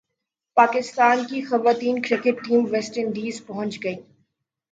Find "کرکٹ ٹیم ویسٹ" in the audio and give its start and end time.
2.01-2.97